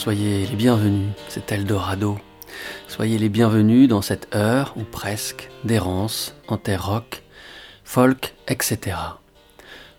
[0.00, 2.18] soyez les bienvenus, c'est Eldorado.
[2.88, 7.22] Soyez les bienvenus dans cette heure, ou presque, d'errance en terre rock,
[7.84, 8.96] folk, etc.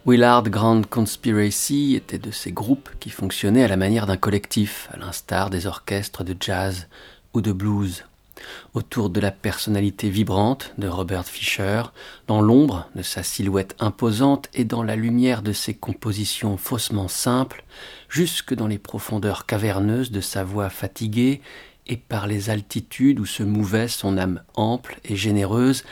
[0.08, 4.98] Willard Grand Conspiracy était de ces groupes qui fonctionnaient à la manière d'un collectif, à
[4.98, 6.88] l'instar des orchestres de jazz
[7.36, 8.04] ou de blues
[8.74, 11.84] autour de la personnalité vibrante de Robert Fischer,
[12.28, 17.64] dans l'ombre de sa silhouette imposante et dans la lumière de ses compositions faussement simples,
[18.12, 21.42] jusque dans les profondeurs caverneuses de sa voix fatiguée
[21.88, 25.84] et par les altitudes où se mouvait son âme ample et généreuse,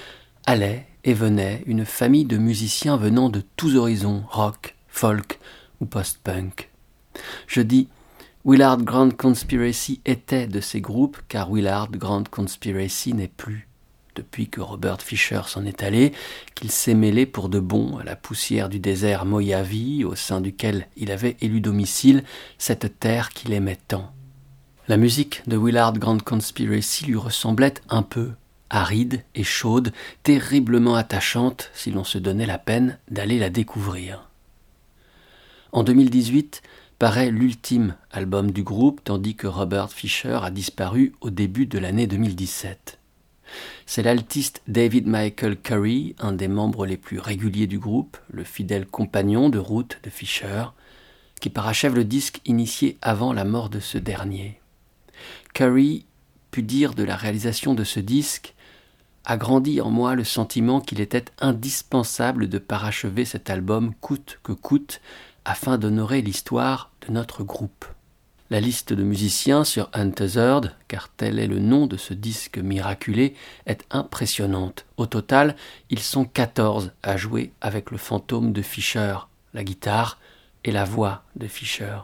[0.46, 5.40] allait et venait une famille de musiciens venant de tous horizons, rock, folk
[5.80, 6.70] ou post-punk.
[7.48, 7.88] Je dis
[8.46, 13.69] Willard Grand Conspiracy était de ces groupes, car Willard Grand Conspiracy n'est plus.
[14.20, 16.12] Depuis que Robert Fisher s'en est allé,
[16.54, 20.90] qu'il s'est mêlé pour de bon à la poussière du désert Mojave, au sein duquel
[20.98, 22.26] il avait élu domicile,
[22.58, 24.12] cette terre qu'il aimait tant.
[24.90, 28.32] La musique de Willard Grand Conspiracy lui ressemblait un peu,
[28.70, 34.28] aride et chaude, terriblement attachante si l'on se donnait la peine d'aller la découvrir.
[35.72, 36.62] En 2018,
[36.98, 42.06] paraît l'ultime album du groupe, tandis que Robert Fisher a disparu au début de l'année
[42.06, 42.99] 2017.
[43.86, 48.86] C'est l'altiste David Michael Curry, un des membres les plus réguliers du groupe, le fidèle
[48.86, 50.66] compagnon de route de Fisher,
[51.42, 54.60] qui parachève le disque initié avant la mort de ce dernier.
[55.54, 56.06] Curry
[56.52, 58.54] put dire de la réalisation de ce disque
[59.26, 64.54] a grandi en moi le sentiment qu'il était indispensable de parachever cet album coûte que
[64.54, 65.02] coûte
[65.46, 67.86] afin d'honorer l'histoire de notre groupe.
[68.52, 73.36] La liste de musiciens sur Untethered, car tel est le nom de ce disque miraculé,
[73.68, 74.88] est impressionnante.
[74.98, 75.56] Au total,
[75.92, 79.18] ils sont 14 à jouer avec le fantôme de Fischer,
[79.54, 80.18] la guitare
[80.64, 82.00] et la voix de Fischer.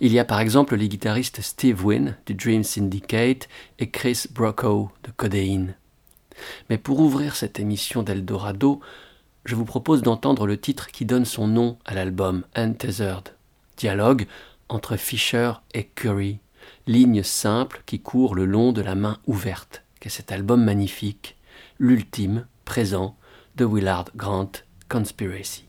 [0.00, 3.46] Il y a par exemple les guitaristes Steve Wynn du Dream Syndicate
[3.78, 5.74] et Chris Brocco de Codeine.
[6.70, 8.80] Mais pour ouvrir cette émission d'Eldorado,
[9.44, 13.34] je vous propose d'entendre le titre qui donne son nom à l'album, Untethered.
[13.76, 14.26] Dialogue
[14.72, 16.40] entre Fisher et Curry,
[16.86, 21.36] ligne simple qui court le long de la main ouverte, qu'est cet album magnifique,
[21.78, 23.16] l'ultime, présent,
[23.56, 24.52] de Willard Grant
[24.88, 25.66] Conspiracy.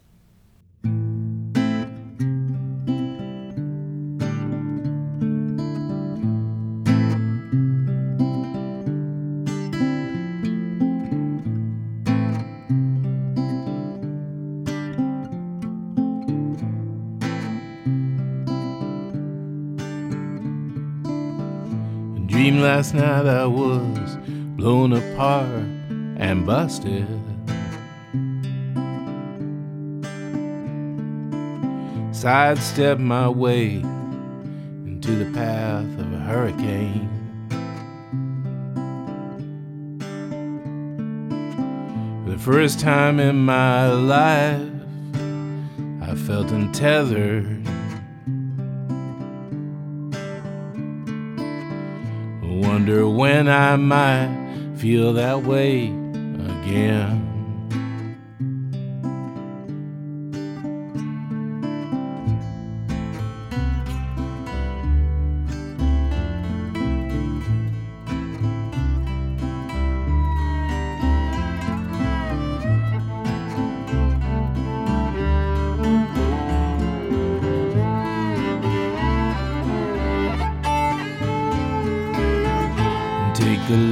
[22.64, 24.16] Last night I was
[24.56, 25.50] blown apart
[26.18, 27.06] and busted.
[32.16, 33.82] Sidestep my way
[34.86, 37.10] into the path of a hurricane.
[42.24, 44.72] For the first time in my life,
[46.02, 47.63] I felt untethered
[52.74, 54.36] wonder when I might
[54.78, 57.33] feel that way again.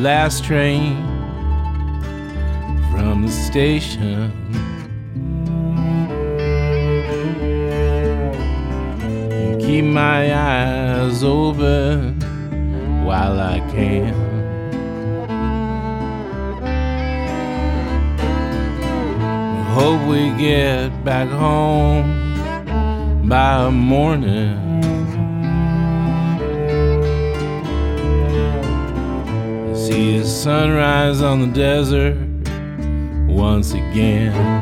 [0.02, 0.96] Last train
[2.92, 4.32] from the station.
[9.60, 12.20] Keep my eyes open
[13.06, 14.16] while I can.
[19.76, 22.10] Hope we get back home
[23.30, 24.71] by morning.
[30.42, 32.18] Sunrise on the desert
[33.30, 34.61] once again.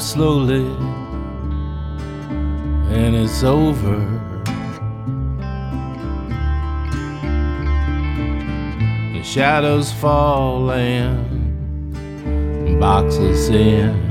[0.00, 0.64] Slowly
[2.94, 3.98] and it's over.
[9.12, 11.18] The shadows fall and
[12.78, 14.06] box us in.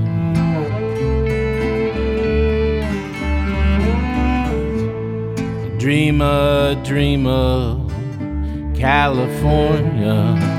[5.77, 7.77] Dreamer, dreamer,
[8.75, 10.56] California.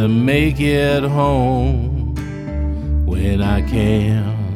[0.00, 2.14] To make it home
[3.04, 4.49] when I can.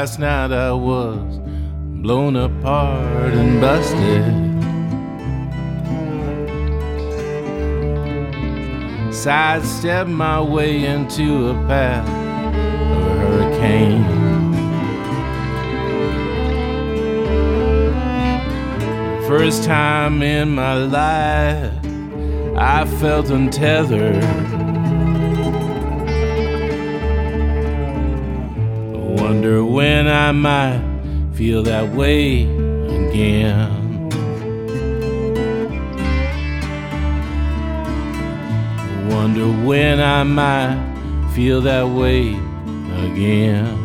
[0.00, 1.38] Last night I was
[2.00, 4.24] blown apart and busted.
[9.14, 14.04] Sidestep my way into a path of a hurricane.
[19.28, 21.74] First time in my life
[22.56, 24.49] I felt untethered.
[30.30, 30.80] I might
[31.34, 34.08] feel that way again.
[39.10, 40.78] Wonder when I might
[41.34, 42.36] feel that way
[43.08, 43.76] again.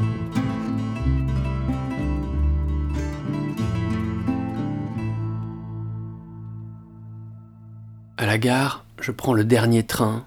[8.17, 10.25] À la gare, je prends le dernier train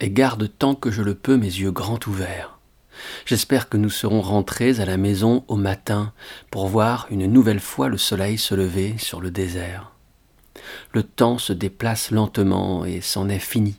[0.00, 2.58] et garde tant que je le peux mes yeux grands ouverts.
[3.26, 6.12] J'espère que nous serons rentrés à la maison au matin
[6.50, 9.92] pour voir une nouvelle fois le soleil se lever sur le désert.
[10.92, 13.76] Le temps se déplace lentement et c'en est fini.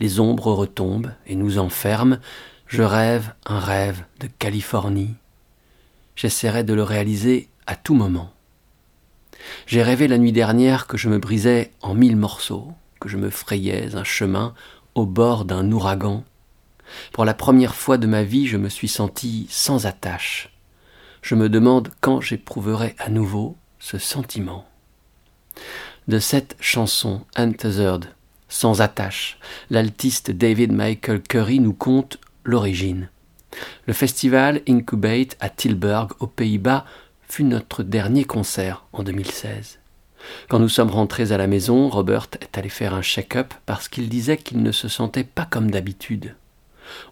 [0.00, 2.18] Les ombres retombent et nous enferment.
[2.66, 5.14] Je rêve un rêve de Californie.
[6.16, 8.32] J'essaierai de le réaliser à tout moment.
[9.66, 13.30] J'ai rêvé la nuit dernière que je me brisais en mille morceaux, que je me
[13.30, 14.54] frayais un chemin
[14.94, 16.24] au bord d'un ouragan,
[17.12, 20.50] pour la première fois de ma vie, je me suis senti sans attache.
[21.22, 24.66] Je me demande quand j'éprouverai à nouveau ce sentiment.
[26.06, 28.06] De cette chanson, Untethered,
[28.48, 29.38] sans attache,
[29.70, 33.08] l'altiste David Michael Curry nous conte l'origine.
[33.86, 36.84] Le festival Incubate à Tilburg, aux Pays-Bas,
[37.26, 39.78] fut notre dernier concert en 2016.
[40.48, 44.08] Quand nous sommes rentrés à la maison, Robert est allé faire un check-up parce qu'il
[44.08, 46.34] disait qu'il ne se sentait pas comme d'habitude.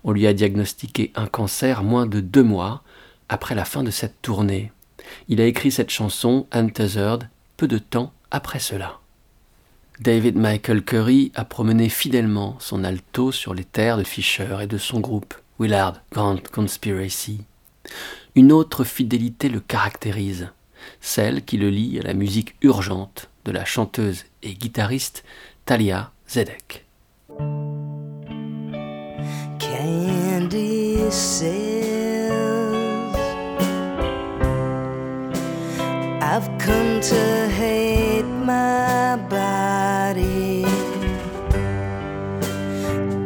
[0.04, 2.82] On lui a diagnostiqué un cancer moins de deux mois
[3.28, 4.72] après la fin de cette tournée.
[5.28, 8.98] Il a écrit cette chanson, Untethered, peu de temps après cela.
[10.00, 14.78] David Michael Curry a promené fidèlement son alto sur les terres de Fisher et de
[14.78, 17.44] son groupe, Willard Grand Conspiracy.
[18.34, 20.48] Une autre fidélité le caractérise,
[21.00, 25.24] celle qui le lie à la musique urgente de la chanteuse et guitariste
[25.66, 26.84] Talia Zedek.
[29.82, 32.30] Candy says,
[36.22, 40.62] I've come to hate my body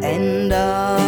[0.03, 1.06] and all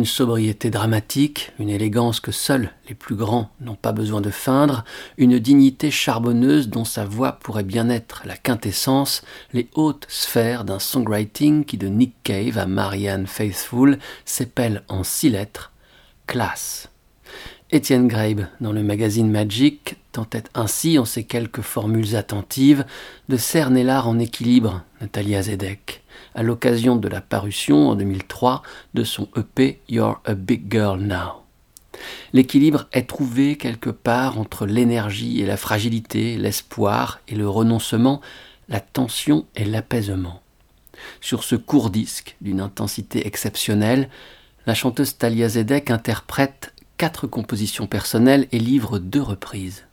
[0.00, 4.82] Une sobriété dramatique, une élégance que seuls les plus grands n'ont pas besoin de feindre,
[5.18, 9.20] une dignité charbonneuse dont sa voix pourrait bien être la quintessence,
[9.52, 15.28] les hautes sphères d'un songwriting qui de Nick Cave à Marianne Faithfull s'épellent en six
[15.28, 15.70] lettres,
[16.26, 16.88] classe.
[17.70, 22.86] Étienne Grabe, dans le magazine Magic, tentait ainsi, en ces quelques formules attentives,
[23.28, 26.02] de cerner l'art en équilibre, Natalia Zedek,
[26.34, 28.62] à l'occasion de la parution en 2003
[28.94, 31.44] de son EP You're a Big Girl Now.
[32.32, 38.20] L'équilibre est trouvé quelque part entre l'énergie et la fragilité, l'espoir et le renoncement,
[38.68, 40.42] la tension et l'apaisement.
[41.20, 44.08] Sur ce court disque d'une intensité exceptionnelle,
[44.66, 49.86] la chanteuse Talia Zedek interprète quatre compositions personnelles et livre deux reprises.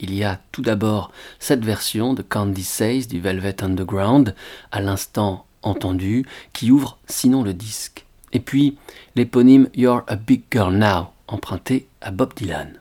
[0.00, 4.34] Il y a tout d'abord cette version de Candy Says du Velvet Underground,
[4.72, 8.04] à l'instant entendu, qui ouvre sinon le disque.
[8.32, 8.76] Et puis
[9.16, 12.80] l'éponyme You're a Big Girl Now, emprunté à Bob Dylan.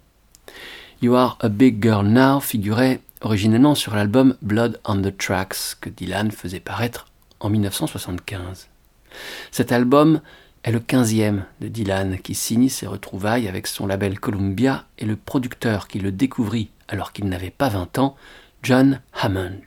[1.01, 5.89] You Are a Big Girl Now figurait originellement sur l'album Blood on the Tracks que
[5.89, 7.07] Dylan faisait paraître
[7.39, 8.69] en 1975.
[9.51, 10.21] Cet album
[10.63, 15.17] est le quinzième de Dylan qui signe ses retrouvailles avec son label Columbia et le
[15.17, 18.15] producteur qui le découvrit alors qu'il n'avait pas 20 ans,
[18.61, 19.61] John Hammond.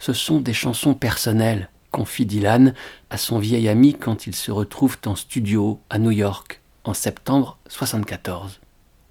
[0.00, 2.74] Ce sont des chansons personnelles, confie Dylan
[3.08, 7.56] à son vieil ami quand ils se retrouvent en studio à New York en septembre
[7.66, 8.58] 1974.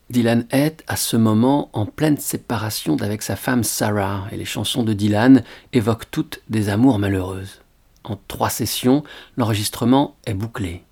[0.10, 4.84] Dylan est à ce moment en pleine séparation d'avec sa femme Sarah et les chansons
[4.84, 7.62] de Dylan évoquent toutes des amours malheureuses.
[8.04, 9.06] En trois sessions,
[9.38, 10.84] l'enregistrement est bouclé.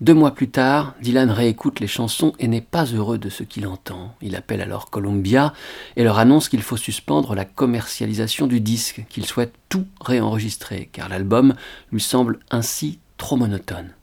[0.00, 3.66] Deux mois plus tard, Dylan réécoute les chansons et n'est pas heureux de ce qu'il
[3.66, 4.14] entend.
[4.20, 5.52] Il appelle alors Columbia
[5.96, 11.08] et leur annonce qu'il faut suspendre la commercialisation du disque, qu'il souhaite tout réenregistrer, car
[11.08, 11.54] l'album
[11.90, 13.94] lui semble ainsi trop monotone.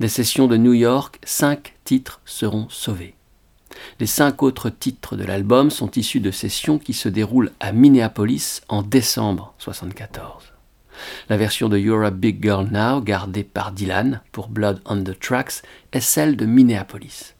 [0.00, 3.14] Des sessions de New York, cinq titres seront sauvés.
[4.00, 8.62] Les cinq autres titres de l'album sont issus de sessions qui se déroulent à Minneapolis
[8.68, 10.53] en décembre 1974.
[11.28, 15.18] La version de You're a Big Girl Now, gardée par Dylan pour Blood on the
[15.18, 17.34] Tracks, est celle de Minneapolis.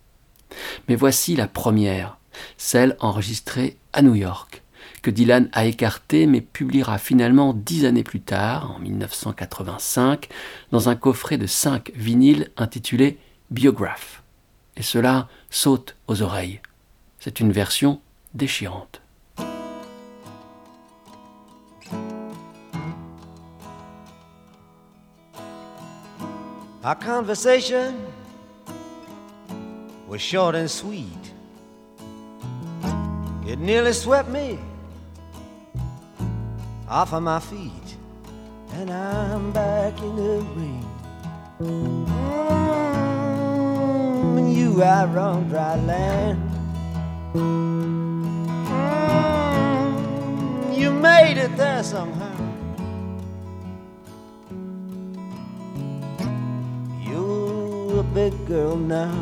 [0.89, 2.19] Mais voici la première,
[2.57, 4.63] celle enregistrée à New York,
[5.03, 10.29] que Dylan a écartée mais publiera finalement dix années plus tard, en 1985,
[10.73, 13.19] dans un coffret de cinq vinyles intitulé
[13.51, 14.23] Biograph.
[14.77, 16.61] Et cela saute aux oreilles.
[17.21, 18.01] C'est une version
[18.35, 19.04] déchirante.
[26.85, 28.07] Our conversation
[30.07, 31.33] was short and sweet.
[33.47, 34.59] It nearly swept me
[36.87, 37.97] off of my feet,
[38.73, 40.87] and I'm back in the ring.
[41.59, 42.05] Mm,
[44.55, 46.51] you out on dry land.
[47.33, 48.37] Mm,
[50.77, 52.34] you made it there somehow.
[58.15, 59.13] Big girl now.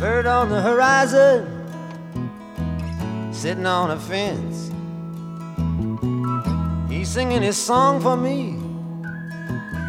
[0.00, 1.46] Bird on the horizon,
[3.30, 4.70] sitting on a fence.
[6.90, 8.56] He's singing his song for me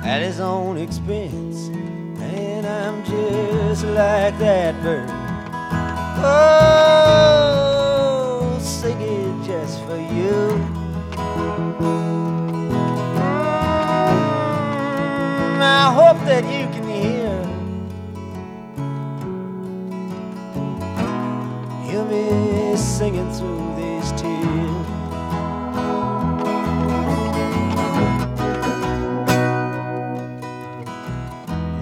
[0.04, 1.70] at his own expense.
[2.20, 5.10] And I'm just like that bird.
[6.22, 7.80] Oh,
[8.60, 10.79] sing it just for you.
[15.62, 17.34] I hope that you can hear.
[21.86, 24.40] Hear me singing through these tears.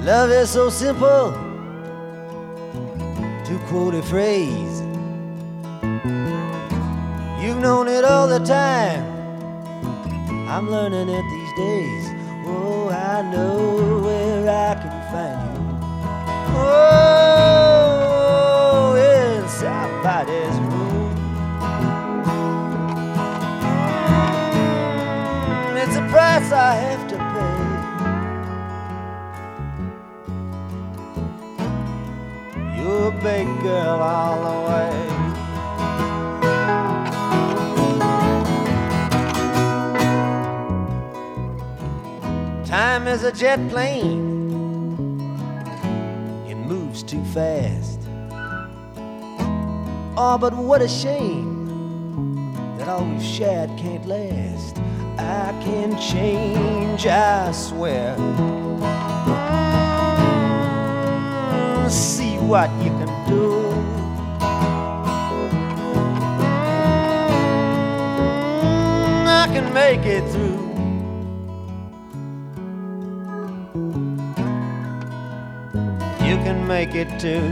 [0.05, 1.33] Love is so simple
[3.45, 4.81] to quote a phrase.
[7.41, 9.03] You've known it all the time.
[10.47, 11.26] I'm learning it
[32.77, 34.93] You're a big girl all the way.
[42.65, 45.19] Time is a jet plane,
[46.47, 47.99] it moves too fast.
[50.19, 51.67] Oh, but what a shame
[52.77, 54.77] that all we've shared can't last.
[55.17, 58.15] I can change, I swear.
[69.89, 70.59] Make it through.
[76.27, 77.45] You can make it too.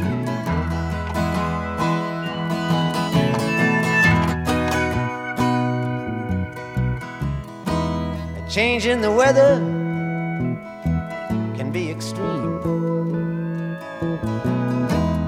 [8.36, 9.56] A change in the weather
[11.56, 12.60] can be extreme,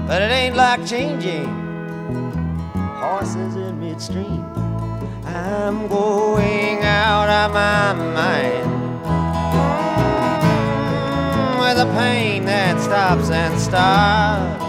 [0.06, 1.48] but it ain't like changing
[3.00, 4.67] horses in midstream.
[5.38, 8.70] I'm going out of my mind
[11.60, 14.64] with a pain that stops and starts.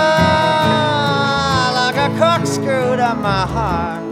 [0.00, 4.04] Ah, like a corkscrew to my heart.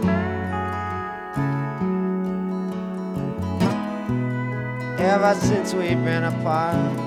[4.99, 7.06] Ever since we've been apart.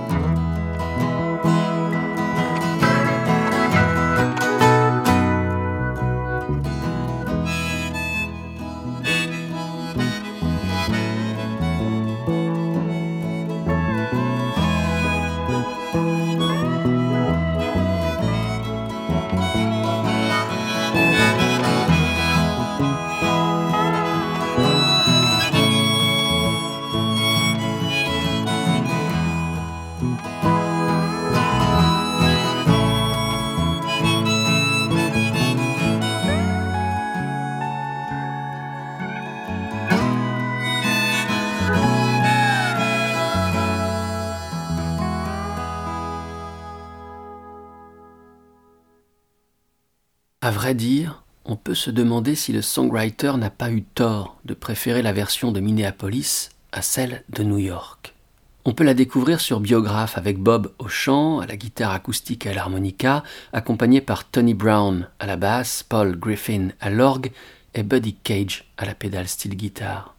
[50.50, 54.52] À vrai dire, on peut se demander si le songwriter n'a pas eu tort de
[54.52, 58.16] préférer la version de Minneapolis à celle de New York.
[58.64, 62.48] On peut la découvrir sur Biographe avec Bob au chant, à la guitare acoustique et
[62.48, 67.30] à l'harmonica, accompagné par Tony Brown à la basse, Paul Griffin à l'orgue
[67.74, 70.16] et Buddy Cage à la pédale style guitare.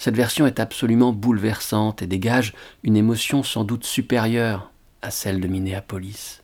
[0.00, 4.72] Cette version est absolument bouleversante et dégage une émotion sans doute supérieure
[5.02, 6.41] à celle de Minneapolis.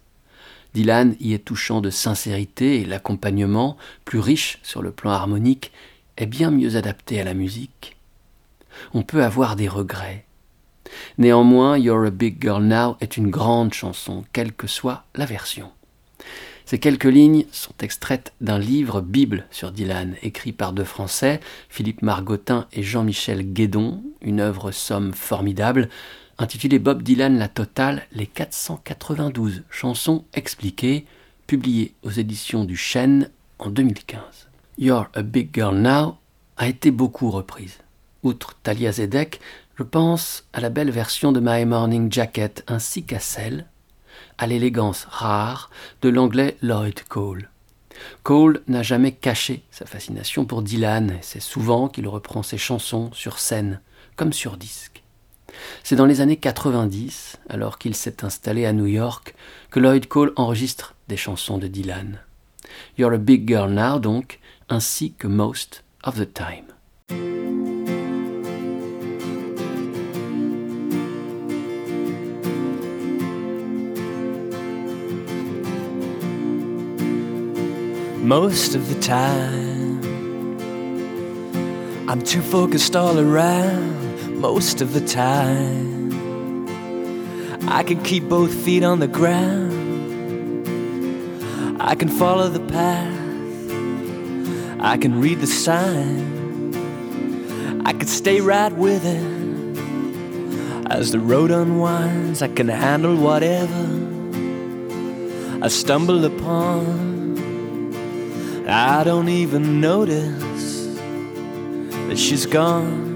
[0.78, 5.72] Dylan y est touchant de sincérité et l'accompagnement, plus riche sur le plan harmonique,
[6.16, 7.96] est bien mieux adapté à la musique.
[8.94, 10.24] On peut avoir des regrets.
[11.18, 15.72] Néanmoins, You're a Big Girl Now est une grande chanson, quelle que soit la version.
[16.64, 22.02] Ces quelques lignes sont extraites d'un livre Bible sur Dylan, écrit par deux Français, Philippe
[22.02, 25.88] Margotin et Jean-Michel Guédon, une œuvre somme formidable,
[26.38, 31.04] intitulée Bob Dylan La Totale, les 492 chansons expliquées,
[31.46, 34.20] publiées aux éditions du Chêne en 2015.
[34.78, 36.16] You're a Big Girl Now
[36.56, 37.78] a été beaucoup reprise.
[38.22, 39.40] Outre Talia Zedek,
[39.76, 43.66] je pense à la belle version de My Morning Jacket ainsi qu'à celle,
[44.38, 45.70] à l'élégance rare,
[46.02, 47.48] de l'anglais Lloyd Cole.
[48.22, 53.38] Cole n'a jamais caché sa fascination pour Dylan, c'est souvent qu'il reprend ses chansons sur
[53.40, 53.80] scène,
[54.14, 55.02] comme sur disque.
[55.82, 59.34] C'est dans les années 90, alors qu'il s'est installé à New York,
[59.70, 62.20] que Lloyd Cole enregistre des chansons de Dylan.
[62.96, 66.66] You're a Big Girl Now, donc, ainsi que Most of the Time.
[78.28, 80.02] Most of the time,
[82.06, 83.97] I'm too focused all around.
[84.38, 86.08] Most of the time.
[87.68, 89.72] I can keep both feet on the ground.
[91.80, 93.18] I can follow the path.
[94.80, 96.76] I can read the sign.
[97.84, 99.38] I can stay right with it.
[100.90, 103.86] As the road unwinds, I can handle whatever
[105.60, 107.08] I stumble upon.
[108.68, 110.86] I don't even notice
[112.06, 113.07] that she's gone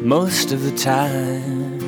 [0.00, 1.78] most of the time.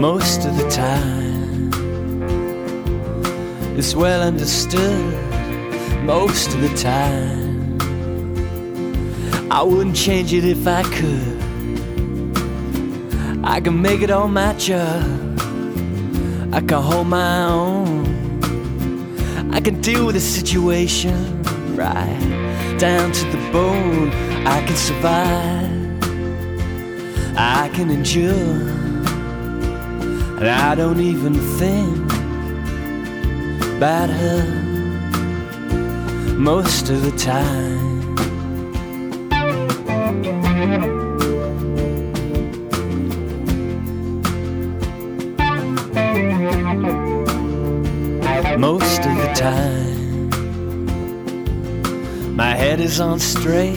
[0.00, 1.70] Most of the time,
[3.78, 5.14] it's well understood.
[6.04, 7.78] Most of the time,
[9.50, 11.38] I wouldn't change it if I could.
[13.44, 15.27] I can make it all match up.
[16.50, 18.06] I can hold my own.
[19.52, 21.42] I can deal with the situation
[21.76, 24.10] right down to the bone.
[24.46, 25.68] I can survive.
[27.36, 28.78] I can endure.
[30.38, 32.12] And I don't even think
[33.76, 34.44] about her
[36.38, 37.77] most of the time.
[52.88, 53.76] Is on straight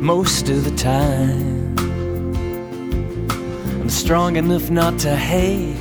[0.00, 1.78] most of the time.
[3.80, 5.76] I'm strong enough not to hate.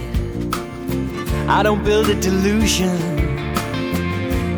[1.49, 2.95] I don't build a delusion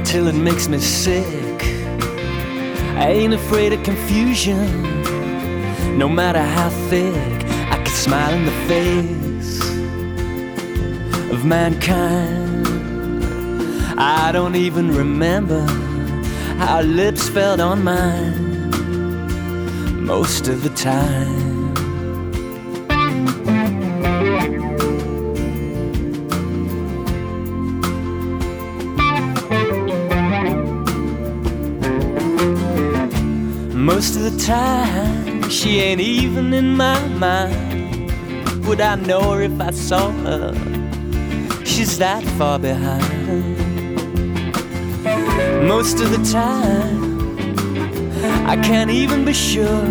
[0.03, 1.63] till it makes me sick.
[2.97, 4.67] I ain't afraid of confusion,
[5.97, 7.15] no matter how thick.
[7.71, 9.61] I can smile in the face
[11.31, 12.67] of mankind.
[13.97, 15.86] I don't even remember
[16.57, 18.47] how lips felt on mine
[20.03, 21.73] most of the time.
[33.73, 38.11] Most of the time, she ain't even in my mind.
[38.65, 40.53] Would I know her if I saw her?
[41.65, 43.66] She's that far behind
[45.67, 47.17] most of the time.
[48.47, 49.85] I can't even be sure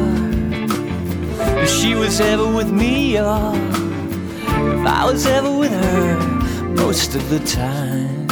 [1.63, 6.19] if she was ever with me or if I was ever with her
[6.75, 8.27] most of the time.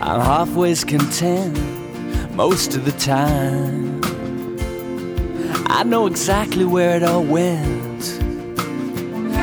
[0.00, 1.56] I'm halfway content
[2.34, 4.00] most of the time.
[5.66, 8.20] I know exactly where it all went.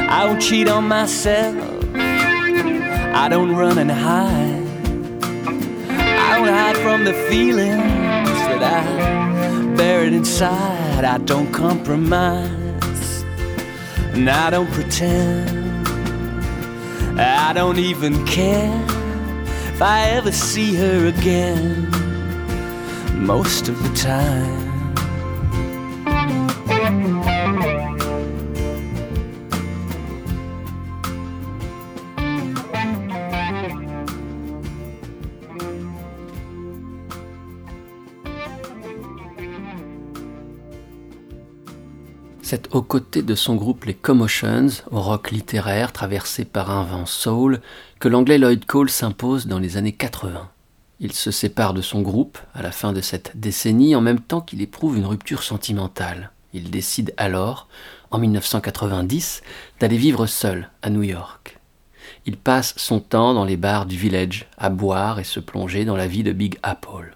[0.09, 1.55] I don't cheat on myself.
[1.95, 4.48] I don't run and hide.
[6.51, 11.05] Hide from the feelings that I buried inside.
[11.05, 13.23] I don't compromise,
[14.13, 15.87] and I don't pretend.
[17.19, 18.83] I don't even care
[19.73, 21.87] if I ever see her again.
[23.13, 24.68] Most of the time.
[42.51, 47.05] C'est aux côtés de son groupe les Commotions, au rock littéraire traversé par un vent
[47.05, 47.61] soul,
[47.99, 50.49] que l'anglais Lloyd Cole s'impose dans les années 80.
[50.99, 54.41] Il se sépare de son groupe à la fin de cette décennie en même temps
[54.41, 56.31] qu'il éprouve une rupture sentimentale.
[56.51, 57.67] Il décide alors,
[58.09, 59.43] en 1990,
[59.79, 61.59] d'aller vivre seul à New York.
[62.25, 65.95] Il passe son temps dans les bars du village à boire et se plonger dans
[65.95, 67.15] la vie de Big Apple.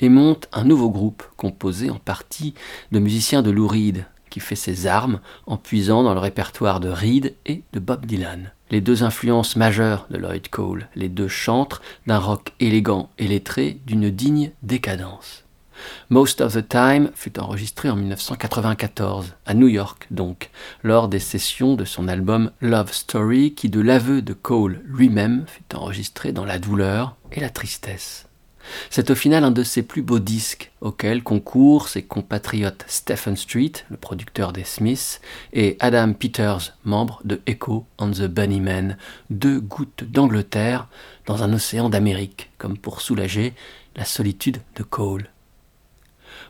[0.00, 2.54] Et monte un nouveau groupe composé en partie
[2.90, 6.88] de musiciens de Lou Reed, qui fait ses armes en puisant dans le répertoire de
[6.88, 8.52] Reed et de Bob Dylan.
[8.70, 13.80] Les deux influences majeures de Lloyd Cole, les deux chantres d'un rock élégant et lettré
[13.84, 15.44] d'une digne décadence.
[16.08, 20.50] Most of the Time fut enregistré en 1994, à New York donc,
[20.82, 25.74] lors des sessions de son album Love Story qui, de l'aveu de Cole lui-même, fut
[25.74, 28.29] enregistré dans la douleur et la tristesse.
[28.90, 33.72] C'est au final un de ses plus beaux disques, auxquels concourent ses compatriotes Stephen Street,
[33.90, 35.20] le producteur des Smiths,
[35.52, 38.96] et Adam Peters, membre de Echo and the Bunnymen,
[39.30, 40.88] deux gouttes d'Angleterre
[41.26, 43.54] dans un océan d'Amérique, comme pour soulager
[43.96, 45.28] la solitude de Cole.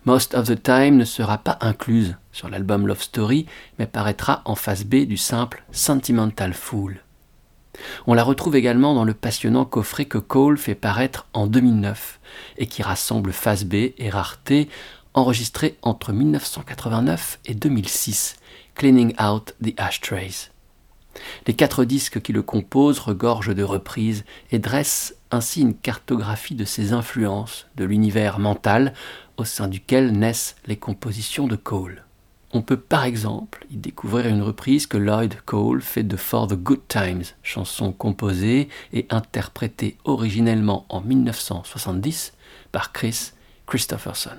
[0.05, 3.47] Most of the Time ne sera pas incluse sur l'album Love Story,
[3.79, 7.01] mais paraîtra en face B du simple Sentimental Fool.
[8.07, 12.21] On la retrouve également dans le passionnant coffret que Cole fait paraître en 2009
[12.59, 14.69] et qui rassemble face B et rareté
[15.15, 18.37] enregistrées entre 1989 et 2006,
[18.75, 20.51] Cleaning Out the Ashtrays.
[21.47, 26.65] Les quatre disques qui le composent regorgent de reprises et dressent ainsi une cartographie de
[26.65, 28.95] ses influences, de l'univers mental
[29.37, 32.05] au sein duquel naissent les compositions de Cole.
[32.53, 36.55] On peut par exemple y découvrir une reprise que Lloyd Cole fait de For the
[36.55, 42.33] Good Times, chanson composée et interprétée originellement en 1970
[42.73, 43.31] par Chris
[43.67, 44.39] Christopherson.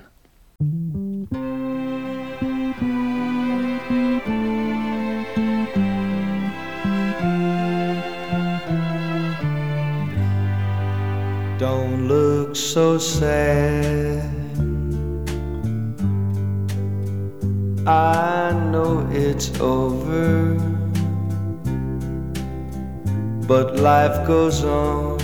[11.58, 14.41] Don't look so sad.
[17.88, 20.54] I know it's over,
[23.48, 25.20] but life goes on,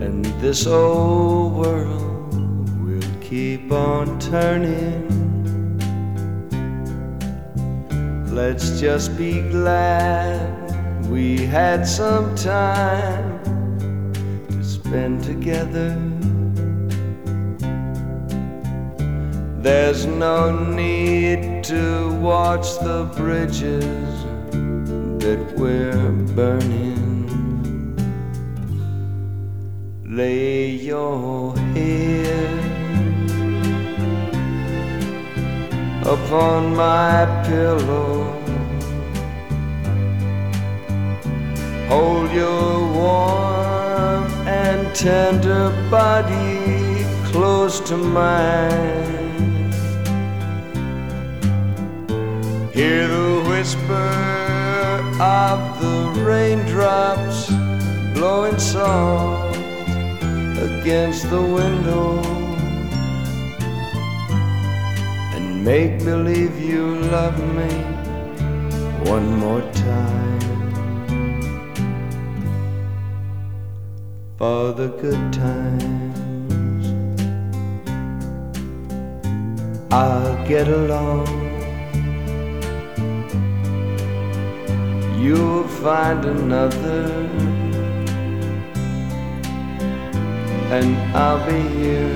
[0.00, 5.04] and this old world will keep on turning.
[8.34, 13.44] Let's just be glad we had some time
[14.48, 16.13] to spend together.
[19.64, 23.86] There's no need to watch the bridges
[25.24, 27.24] that we're burning.
[30.04, 32.58] Lay your head
[36.06, 38.24] upon my pillow.
[41.88, 49.13] Hold your warm and tender body close to mine.
[52.74, 54.10] Hear the whisper
[55.22, 57.48] of the raindrops
[58.12, 59.56] blowing soft
[60.58, 62.18] against the window.
[65.36, 67.70] And make believe you love me
[69.08, 70.40] one more time.
[74.36, 76.86] For the good times,
[79.92, 81.33] I'll get along.
[85.24, 87.06] You'll find another.
[90.76, 92.14] And I'll be here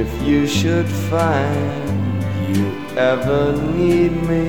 [0.00, 2.22] if you should find
[2.54, 2.66] you
[2.96, 4.48] ever need me.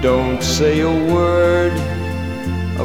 [0.00, 1.74] Don't say a word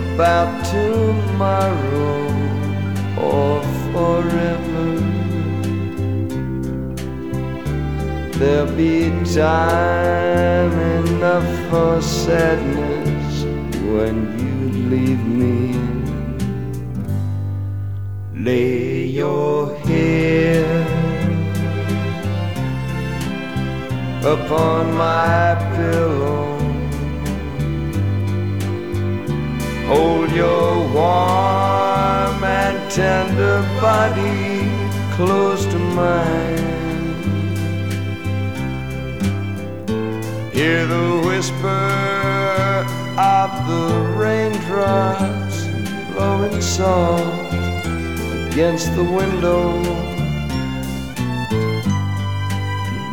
[0.02, 2.26] about tomorrow
[3.18, 3.62] or
[3.94, 5.15] forever.
[8.38, 13.44] There'll be time enough for sadness
[13.94, 14.56] when you
[14.90, 15.72] leave me.
[18.36, 20.66] Lay your head
[24.26, 26.58] upon my pillow.
[29.88, 34.70] Hold your warm and tender body
[35.16, 36.65] close to mine.
[40.56, 41.68] Hear the whisper
[43.20, 45.66] of the raindrops
[46.14, 47.54] blowing soft
[48.54, 49.82] against the window.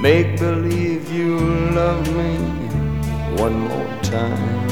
[0.00, 1.36] Make believe you
[1.74, 2.36] love me
[3.42, 4.68] one more time.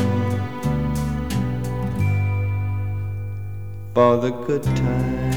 [3.94, 5.29] For the good times.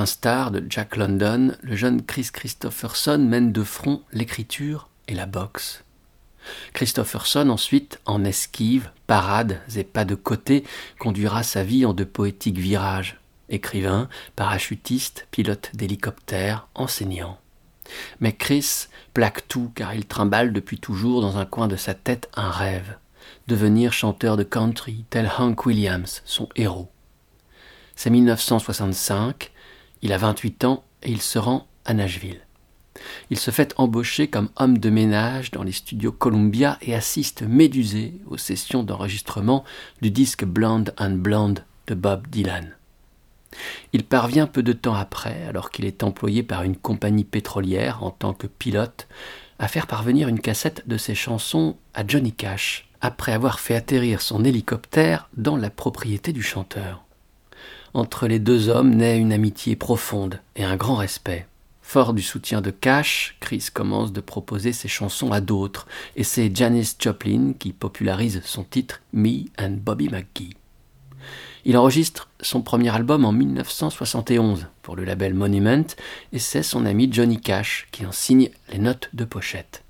[0.00, 5.84] L'instar de Jack London, le jeune Chris Christopherson mène de front l'écriture et la boxe.
[6.72, 10.64] Christopherson ensuite, en esquive, parades et pas de côté,
[10.98, 13.20] conduira sa vie en de poétiques virages.
[13.50, 17.38] Écrivain, parachutiste, pilote d'hélicoptère, enseignant.
[18.20, 22.30] Mais Chris plaque tout car il trimballe depuis toujours dans un coin de sa tête
[22.36, 22.96] un rêve.
[23.48, 26.90] Devenir chanteur de country tel Hank Williams, son héros.
[27.96, 29.52] C'est 1965,
[30.02, 32.40] il a 28 ans et il se rend à Nashville.
[33.30, 38.14] Il se fait embaucher comme homme de ménage dans les studios Columbia et assiste médusé
[38.26, 39.64] aux sessions d'enregistrement
[40.02, 42.74] du disque Blonde and Blonde de Bob Dylan.
[43.92, 48.10] Il parvient peu de temps après, alors qu'il est employé par une compagnie pétrolière en
[48.10, 49.08] tant que pilote,
[49.58, 54.20] à faire parvenir une cassette de ses chansons à Johnny Cash, après avoir fait atterrir
[54.22, 57.04] son hélicoptère dans la propriété du chanteur.
[57.92, 61.46] Entre les deux hommes naît une amitié profonde et un grand respect.
[61.82, 66.54] Fort du soutien de Cash, Chris commence de proposer ses chansons à d'autres, et c'est
[66.54, 70.54] Janis Joplin qui popularise son titre Me and Bobby McGee.
[71.64, 75.84] Il enregistre son premier album en 1971 pour le label Monument,
[76.32, 79.82] et c'est son ami Johnny Cash qui en signe les notes de pochette.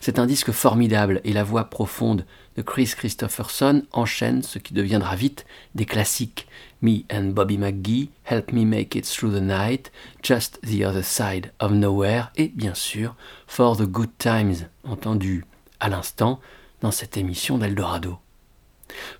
[0.00, 2.24] C'est un disque formidable et la voix profonde
[2.56, 6.46] de Chris Christopherson enchaîne ce qui deviendra vite des classiques
[6.80, 9.90] Me and Bobby McGee, Help Me Make It Through the Night,
[10.22, 15.44] Just the Other Side of Nowhere et bien sûr For the Good Times, entendu
[15.80, 16.40] à l'instant
[16.80, 18.18] dans cette émission d'Eldorado.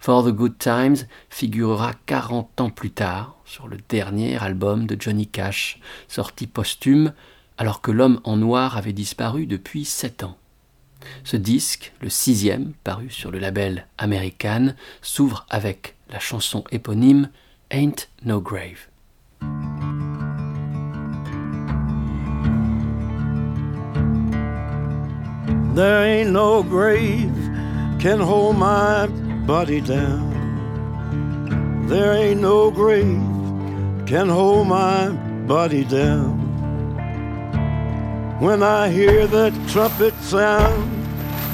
[0.01, 0.97] For the Good Times
[1.31, 7.13] figurera 40 ans plus tard sur le dernier album de Johnny Cash, sorti posthume
[7.59, 10.39] alors que l'homme en noir avait disparu depuis sept ans.
[11.25, 17.31] Ce disque, le sixième, paru sur le label American, s'ouvre avec la chanson éponyme
[17.71, 18.89] Ain't No Grave.
[25.75, 27.31] There ain't no grave
[28.01, 29.07] can hold my
[29.47, 31.87] body down.
[31.89, 33.21] There ain't no grave
[34.07, 35.11] can hold my
[35.47, 36.39] body down.
[38.41, 40.91] When I hear that trumpet sound,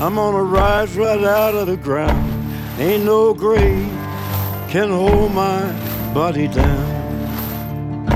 [0.00, 2.80] I'm gonna rise right out of the ground.
[2.80, 3.90] Ain't no grave
[4.70, 8.06] can hold my body down.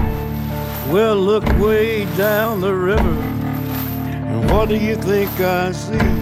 [0.89, 3.19] Well, look way down the river,
[4.31, 6.13] and what do you think I see?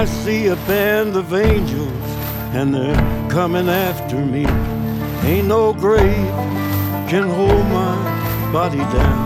[0.00, 2.08] I see a band of angels,
[2.56, 4.44] and they're coming after me.
[5.30, 6.34] Ain't no grave
[7.08, 7.94] can hold my
[8.52, 9.22] body down.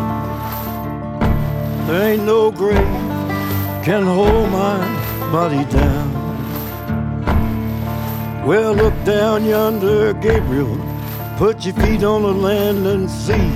[1.86, 2.76] There ain't no grave
[3.86, 4.78] can hold my
[5.32, 6.12] body down.
[8.46, 10.85] Well, look down yonder, Gabriel.
[11.36, 13.50] Put your feet on the land and see.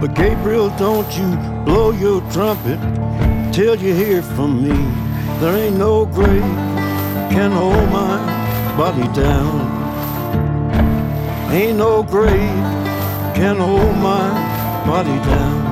[0.00, 2.80] But Gabriel, don't you blow your trumpet
[3.52, 4.74] till you hear from me.
[5.38, 6.40] There ain't no grave
[7.30, 8.16] can hold my
[8.74, 9.60] body down.
[11.52, 12.64] Ain't no grave
[13.36, 14.30] can hold my
[14.86, 15.71] body down.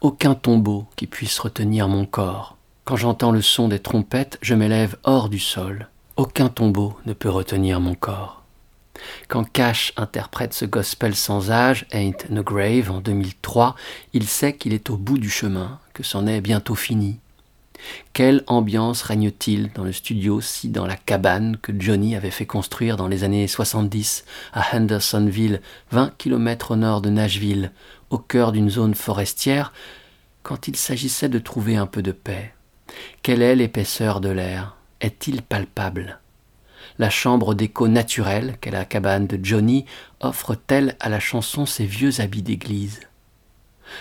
[0.00, 2.56] Aucun tombeau qui puisse retenir mon corps.
[2.84, 5.88] Quand j'entends le son des trompettes, je m'élève hors du sol.
[6.16, 8.42] Aucun tombeau ne peut retenir mon corps.
[9.28, 13.76] Quand Cash interprète ce gospel sans âge, Ain't No Grave, en 2003,
[14.12, 17.20] il sait qu'il est au bout du chemin, que c'en est bientôt fini.
[18.12, 22.96] Quelle ambiance règne-t-il dans le studio si dans la cabane que Johnny avait fait construire
[22.96, 25.60] dans les années 70 à Hendersonville,
[25.92, 27.70] 20 km au nord de Nashville,
[28.10, 29.72] au cœur d'une zone forestière,
[30.42, 32.54] quand il s'agissait de trouver un peu de paix.
[33.22, 34.76] Quelle est l'épaisseur de l'air?
[35.00, 36.20] Est-il palpable?
[36.98, 39.84] La chambre d'écho naturelle qu'est la cabane de Johnny
[40.20, 43.00] offre-t-elle à la chanson ses vieux habits d'église?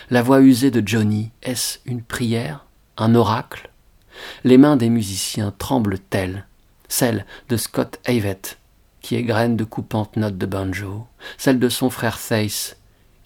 [0.10, 2.66] La voix usée de Johnny, est-ce une prière?
[2.98, 3.70] Un oracle?
[4.44, 6.48] Les mains des musiciens tremblent-elles?
[6.88, 8.58] Celle de Scott Avett,
[9.02, 11.06] qui égrène de coupantes notes de banjo,
[11.38, 12.77] celle de son frère Thace,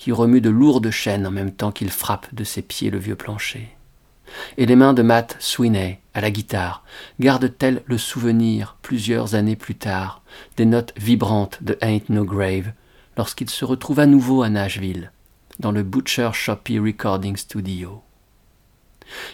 [0.01, 3.15] qui remue de lourdes chaînes en même temps qu'il frappe de ses pieds le vieux
[3.15, 3.69] plancher.
[4.57, 6.83] Et les mains de Matt Sweeney, à la guitare,
[7.19, 10.23] gardent-elles le souvenir, plusieurs années plus tard,
[10.57, 12.71] des notes vibrantes de Ain't No Grave,
[13.15, 15.11] lorsqu'il se retrouve à nouveau à Nashville,
[15.59, 18.01] dans le Butcher Shoppy Recording Studio.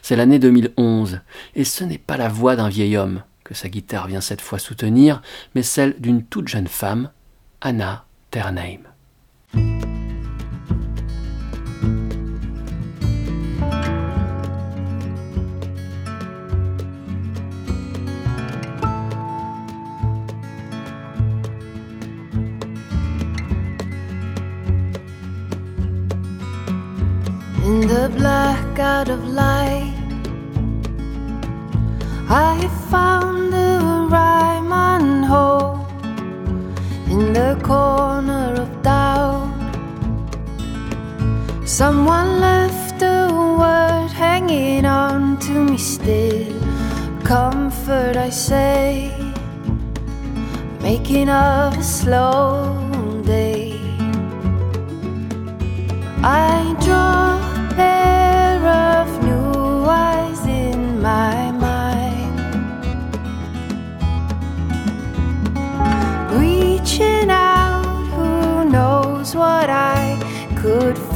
[0.01, 1.22] C'est l'année 2011,
[1.55, 4.59] et ce n'est pas la voix d'un vieil homme que sa guitare vient cette fois
[4.59, 5.22] soutenir,
[5.55, 7.09] mais celle d'une toute jeune femme,
[7.61, 8.82] Anna Ternheim.
[28.98, 29.93] Blackout of light,
[32.30, 35.89] I found the rhyme and hope
[37.10, 39.54] in the corner of doubt.
[41.66, 43.28] Someone left a
[43.60, 46.54] word hanging on to me still.
[47.24, 49.12] Comfort, I say,
[50.82, 53.80] making of a slow day.
[56.24, 56.57] I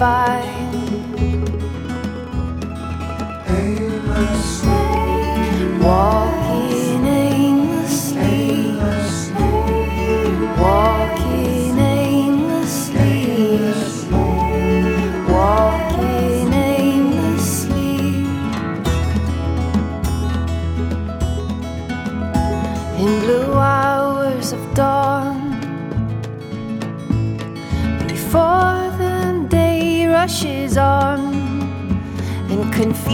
[0.01, 0.41] find.
[3.47, 4.73] Aimlessly
[5.83, 6.20] walk.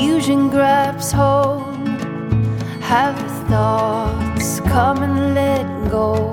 [0.08, 1.86] Confusion grabs hold.
[2.80, 6.27] Have thoughts come and let go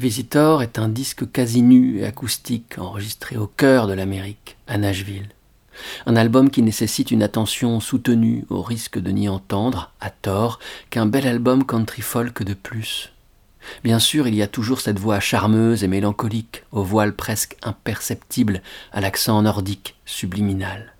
[0.00, 5.28] Visitor est un disque quasi nu et acoustique enregistré au cœur de l'Amérique, à Nashville.
[6.06, 11.04] Un album qui nécessite une attention soutenue au risque de n'y entendre, à tort, qu'un
[11.04, 13.12] bel album country folk de plus.
[13.84, 18.62] Bien sûr, il y a toujours cette voix charmeuse et mélancolique, au voile presque imperceptible,
[18.92, 20.94] à l'accent nordique, subliminal.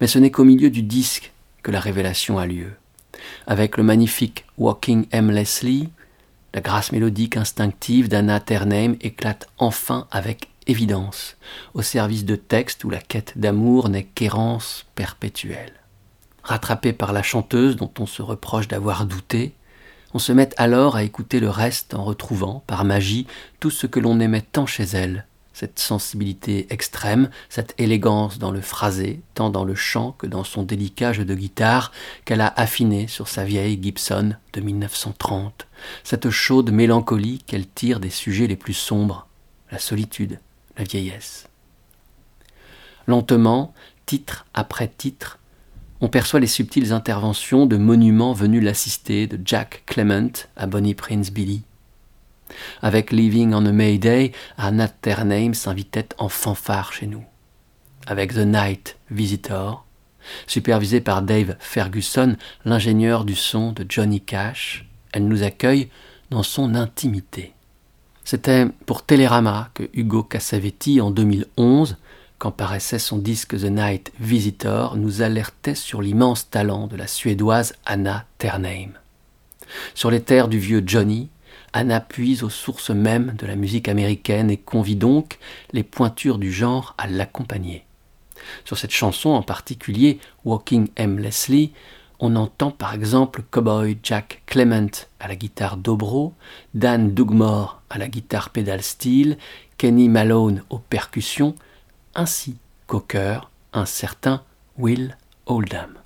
[0.00, 1.30] Mais ce n'est qu'au milieu du disque
[1.62, 2.72] que la révélation a lieu.
[3.46, 5.90] Avec le magnifique Walking Aimlessly,
[6.54, 11.36] la grâce mélodique instinctive d'Anna Ternheim éclate enfin avec évidence,
[11.74, 15.72] au service de textes où la quête d'amour n'est qu'errance perpétuelle.
[16.44, 19.52] Rattrapé par la chanteuse dont on se reproche d'avoir douté,
[20.16, 23.26] On se met alors à écouter le reste en retrouvant, par magie,
[23.58, 28.60] tout ce que l'on aimait tant chez elle, cette sensibilité extrême, cette élégance dans le
[28.60, 31.90] phrasé, tant dans le chant que dans son délicat jeu de guitare
[32.24, 35.66] qu'elle a affiné sur sa vieille Gibson de 1930,
[36.02, 39.26] cette chaude mélancolie qu'elle tire des sujets les plus sombres,
[39.70, 40.40] la solitude,
[40.76, 41.48] la vieillesse.
[43.06, 43.74] Lentement,
[44.06, 45.38] titre après titre,
[46.00, 51.30] on perçoit les subtiles interventions de monuments venus l'assister de Jack Clement à Bonnie Prince
[51.30, 51.62] Billy.
[52.82, 57.24] Avec Living on a May Day, Anna Ternheim s'invitait en fanfare chez nous.
[58.06, 59.86] Avec The Night Visitor,
[60.46, 65.88] supervisée par Dave Ferguson, l'ingénieur du son de Johnny Cash, elle nous accueille
[66.30, 67.52] dans son intimité.
[68.24, 71.96] C'était pour Télérama que Hugo Cassavetti, en 2011,
[72.38, 77.74] quand paraissait son disque The Night Visitor, nous alertait sur l'immense talent de la Suédoise
[77.86, 78.90] Anna Ternheim.
[79.94, 81.28] Sur les terres du vieux Johnny,
[81.72, 85.38] Anna puise aux sources mêmes de la musique américaine et convie donc
[85.72, 87.84] les pointures du genre à l'accompagner.
[88.64, 91.72] Sur cette chanson en particulier, Walking Aimlessly,
[92.20, 94.90] on entend par exemple Cowboy Jack Clement
[95.20, 96.34] à la guitare dobro,
[96.74, 99.38] Dan Dugmore à la guitare pédale steel,
[99.78, 101.54] Kenny Malone aux percussions,
[102.14, 102.56] ainsi
[102.86, 104.42] qu'au cœur un certain
[104.78, 105.98] Will Oldham.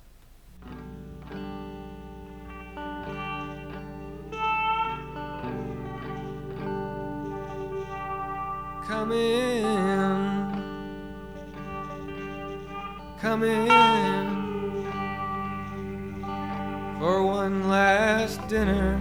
[16.99, 18.99] For one last dinner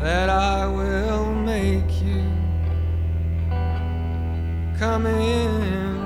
[0.00, 2.22] that I will make you.
[4.78, 5.98] Come in,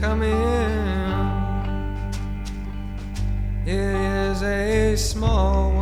[0.00, 0.76] come in.
[3.66, 5.75] It is a small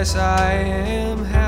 [0.00, 1.39] Yes, I am happy.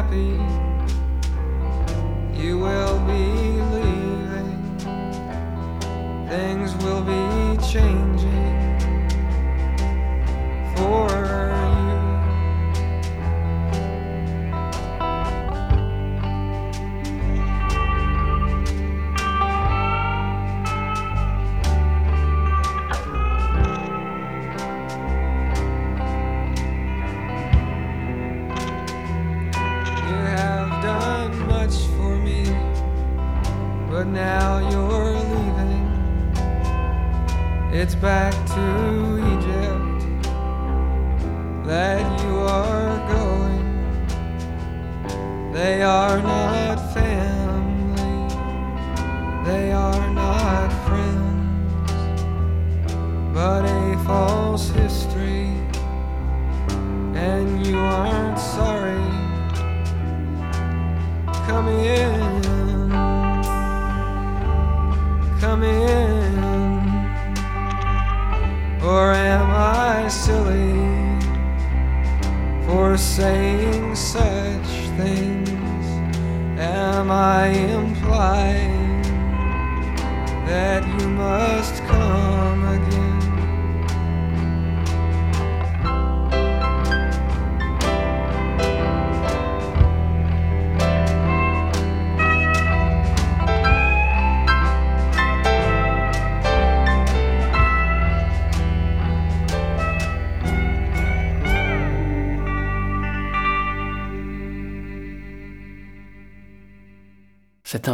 [37.82, 38.41] It's back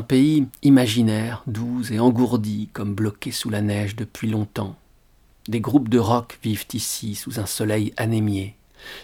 [0.08, 4.74] pays imaginaire, doux et engourdi, comme bloqué sous la neige depuis longtemps.
[5.48, 8.56] Des groupes de rock vivent ici sous un soleil anémié.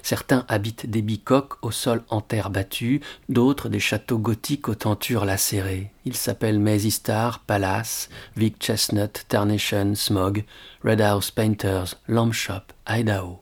[0.02, 5.24] Certains habitent des bicoques au sol en terre battue, d'autres des châteaux gothiques aux tentures
[5.24, 5.90] lacérées.
[6.04, 10.44] Ils s'appellent Maisy Star, Palace, Vic Chestnut, Tarnation, Smog,
[10.84, 13.40] Red House Painters, Lamb Shop, Idaho.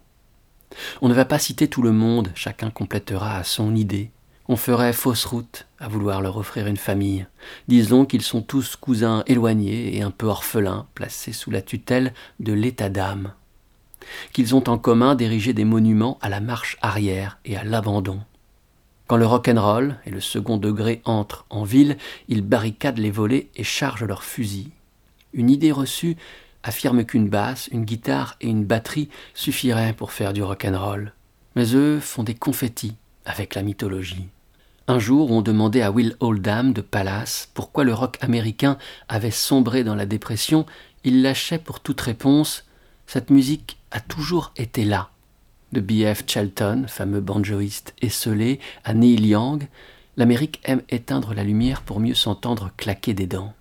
[1.00, 4.10] On ne va pas citer tout le monde, chacun complétera à son idée.
[4.48, 7.26] On ferait fausse route vouloir leur offrir une famille.
[7.68, 12.52] Disons qu'ils sont tous cousins éloignés et un peu orphelins, placés sous la tutelle de
[12.52, 13.32] l'état d'âme.
[14.32, 18.20] qu'ils ont en commun d'ériger des monuments à la marche arrière et à l'abandon.
[19.06, 23.64] Quand le rock'n'roll et le second degré entrent en ville, ils barricadent les volets et
[23.64, 24.70] chargent leurs fusils.
[25.32, 26.16] Une idée reçue
[26.62, 31.12] affirme qu'une basse, une guitare et une batterie suffiraient pour faire du rock'n'roll.
[31.56, 34.28] Mais eux font des confettis avec la mythologie.
[34.88, 38.78] Un jour, on demandait à Will Oldham de Palace pourquoi le rock américain
[39.08, 40.66] avait sombré dans la dépression.
[41.04, 42.64] Il lâchait pour toute réponse
[43.06, 45.10] Cette musique a toujours été là.
[45.70, 46.24] De B.F.
[46.26, 49.68] Shelton, fameux banjoïste esselé, à Neil Young,
[50.16, 53.54] l'Amérique aime éteindre la lumière pour mieux s'entendre claquer des dents.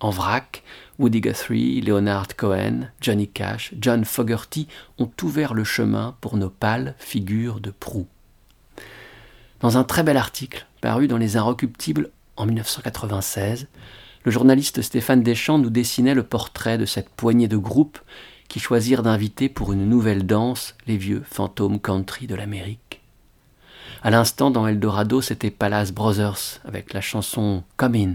[0.00, 0.62] En vrac,
[0.98, 6.94] Woody Guthrie, Leonard Cohen, Johnny Cash, John Fogerty ont ouvert le chemin pour nos pâles
[6.98, 8.06] figures de proue.
[9.60, 13.68] Dans un très bel article paru dans Les Inrecuptibles en 1996,
[14.24, 17.98] le journaliste Stéphane Deschamps nous dessinait le portrait de cette poignée de groupes
[18.48, 23.00] qui choisirent d'inviter pour une nouvelle danse les vieux fantômes country de l'Amérique.
[24.02, 28.12] À l'instant, dans Eldorado, c'était Palace Brothers avec la chanson Come In,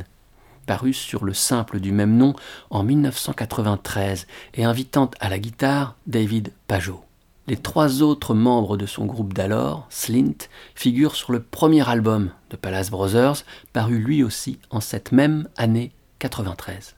[0.67, 2.35] parue sur le simple du même nom
[2.69, 7.03] en 1993 et invitant à la guitare David Pajot.
[7.47, 12.55] Les trois autres membres de son groupe d'alors, Slint, figurent sur le premier album de
[12.55, 16.95] Palace Brothers, paru lui aussi en cette même année 93.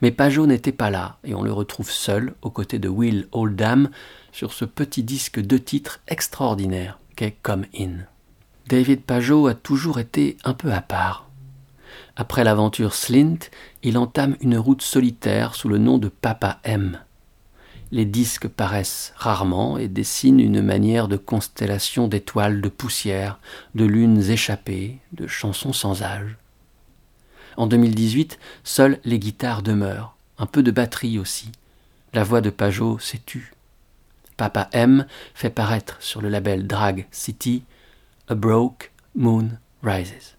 [0.00, 3.90] Mais Pajot n'était pas là, et on le retrouve seul, aux côtés de Will Oldham,
[4.32, 8.06] sur ce petit disque de titres extraordinaire qu'est Come In.
[8.66, 11.28] David Pajot a toujours été un peu à part.
[12.16, 13.38] Après l'aventure Slint,
[13.82, 16.98] il entame une route solitaire sous le nom de Papa M
[17.92, 23.40] les disques paraissent rarement et dessinent une manière de constellation d'étoiles de poussière,
[23.74, 26.36] de lunes échappées, de chansons sans âge.
[27.56, 31.50] En 2018, seules les guitares demeurent, un peu de batterie aussi.
[32.12, 33.52] La voix de Pajot s'est tue.
[34.36, 37.64] Papa M fait paraître sur le label Drag City
[38.28, 39.50] A Broke Moon
[39.82, 40.36] Rises.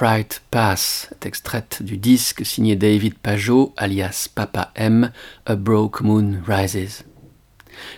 [0.00, 5.12] Upright Pass est extraite du disque signé David Pajot, alias Papa M,
[5.44, 7.04] A Broke Moon Rises.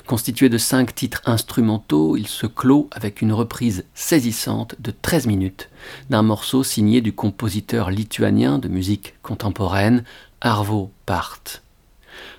[0.08, 5.70] Constitué de cinq titres instrumentaux, il se clôt avec une reprise saisissante de 13 minutes
[6.10, 10.02] d'un morceau signé du compositeur lituanien de musique contemporaine
[10.40, 11.38] Arvo Part.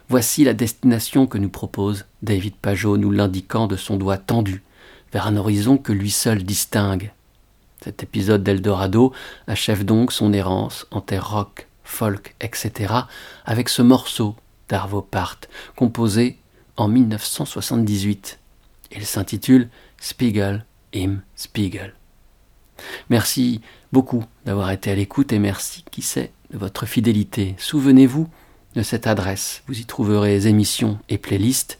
[0.10, 4.62] Voici la destination que nous propose David Pajot, nous l'indiquant de son doigt tendu
[5.14, 7.14] vers un horizon que lui seul distingue.
[7.84, 9.12] Cet épisode d'Eldorado
[9.46, 12.94] achève donc son errance en terre rock, folk, etc.
[13.44, 14.38] avec ce morceau
[14.70, 15.42] d'Arvo Part,
[15.76, 16.38] composé
[16.78, 18.40] en 1978.
[18.96, 19.68] Il s'intitule
[20.00, 20.66] Spiegel
[20.96, 21.94] im Spiegel.
[23.10, 23.60] Merci
[23.92, 27.54] beaucoup d'avoir été à l'écoute et merci, qui sait, de votre fidélité.
[27.58, 28.30] Souvenez-vous
[28.76, 29.62] de cette adresse.
[29.68, 31.80] Vous y trouverez émissions et playlists